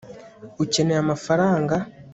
[0.63, 1.75] ukeneye amafaranga